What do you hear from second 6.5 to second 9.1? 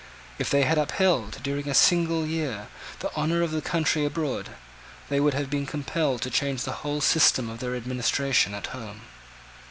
the whole system of their administration at home.